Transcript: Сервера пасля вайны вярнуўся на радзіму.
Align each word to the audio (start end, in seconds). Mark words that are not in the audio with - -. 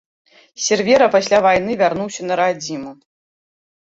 Сервера 0.67 1.07
пасля 1.15 1.41
вайны 1.45 1.75
вярнуўся 1.81 2.21
на 2.29 2.33
радзіму. 2.41 2.91